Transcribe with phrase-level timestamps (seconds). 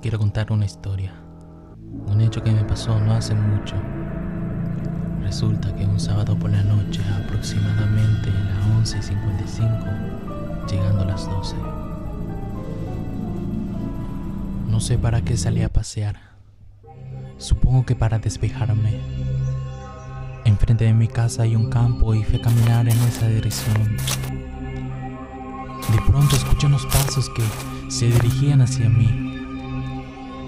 [0.00, 1.12] quiero contar una historia.
[2.06, 3.74] Un hecho que me pasó no hace mucho.
[5.22, 11.56] Resulta que un sábado por la noche, aproximadamente a las 11.55, llegando a las 12.
[14.68, 16.16] No sé para qué salí a pasear.
[17.38, 18.98] Supongo que para despejarme.
[20.44, 23.96] Enfrente de mi casa hay un campo y fui a caminar en esa dirección.
[25.92, 27.42] De pronto escuché unos pasos que
[27.90, 29.36] se dirigían hacia mí.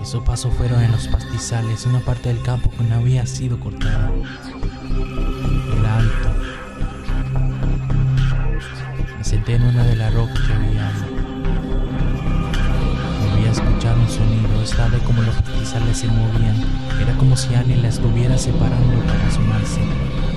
[0.01, 4.13] Esos pasos fueron en los pastizales, una parte del campo que no había sido cortada.
[5.79, 6.29] Era alto.
[9.19, 10.93] Me senté en una de las rocas que había.
[13.21, 16.57] Volví escuchar un sonido, esta vez como los pastizales se movían.
[17.01, 19.81] Era como si alguien la estuviera separando para asomarse.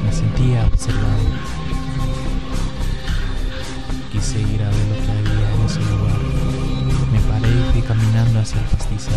[0.03, 1.23] Me sentía observado.
[4.11, 6.25] Quise ir a ver lo que había en ese lugar.
[7.30, 9.14] Paré y fui caminando hacia el pastizal.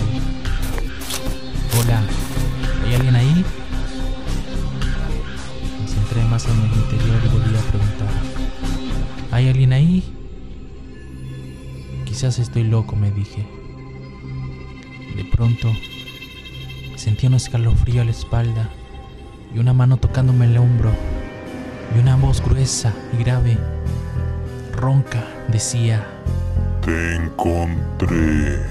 [1.78, 2.02] Hola,
[2.84, 3.44] ¿hay alguien ahí?
[5.80, 8.08] Me centré más en el interior y volví a preguntar.
[9.30, 10.02] ¿Hay alguien ahí?
[12.04, 13.46] Quizás estoy loco, me dije.
[15.16, 15.72] De pronto,
[16.96, 18.70] sentí un escalofrío a la espalda
[19.54, 20.92] y una mano tocándome el hombro
[21.94, 23.56] y una voz gruesa y grave,
[24.72, 26.06] ronca, decía,
[26.88, 28.64] Te encontré.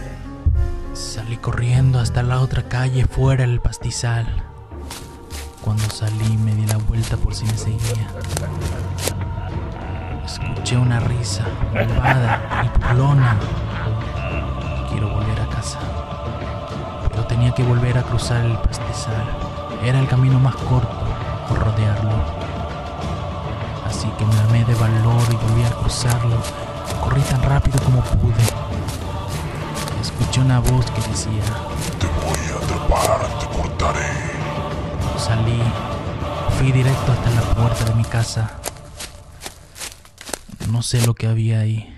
[0.93, 4.25] Salí corriendo hasta la otra calle fuera del pastizal.
[5.61, 8.07] Cuando salí me di la vuelta por si me seguía.
[10.25, 13.37] Escuché una risa malvada y burlona.
[14.89, 15.77] Quiero volver a casa.
[17.11, 19.27] Pero tenía que volver a cruzar el pastizal.
[19.83, 21.05] Era el camino más corto
[21.47, 22.56] por rodearlo.
[23.97, 26.37] Así que me armé de valor y volví a cruzarlo.
[27.01, 28.43] Corrí tan rápido como pude.
[29.99, 31.41] Escuché una voz que decía,
[31.99, 34.05] Te voy a atrapar, te cortaré.
[35.17, 35.59] salí,
[36.59, 38.51] fui directo hasta la puerta de mi casa.
[40.69, 41.91] No sé lo que había ahí,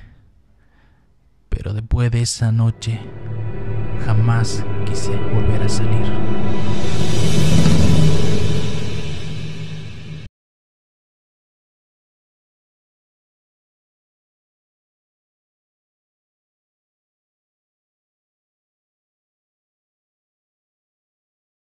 [1.49, 3.01] pero después de esa noche
[4.05, 6.38] jamás quise volver a salir.